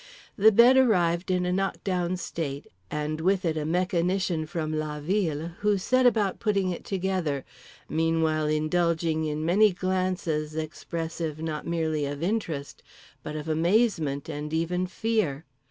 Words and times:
The 0.35 0.51
bed 0.51 0.77
arrived 0.77 1.29
in 1.29 1.45
a 1.45 1.53
knock 1.53 1.83
down 1.83 2.17
state 2.17 2.65
and 2.89 3.21
with 3.21 3.45
it 3.45 3.55
a 3.55 3.67
mechanician 3.67 4.47
from 4.47 4.73
la 4.73 4.99
ville, 4.99 5.49
who 5.59 5.77
set 5.77 6.07
about 6.07 6.39
putting 6.39 6.71
it 6.71 6.83
together, 6.83 7.45
meanwhile 7.87 8.47
indulging 8.47 9.25
in 9.25 9.45
many 9.45 9.71
glances 9.71 10.55
expressive 10.55 11.37
not 11.39 11.67
merely 11.67 12.07
of 12.07 12.23
interest 12.23 12.81
but 13.21 13.35
of 13.35 13.47
amazement 13.47 14.27
and 14.27 14.55
even 14.55 14.87
fear. 14.87 15.45